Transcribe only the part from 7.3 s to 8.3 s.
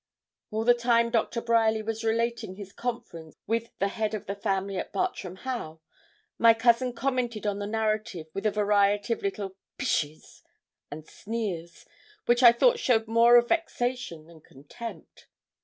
on the narrative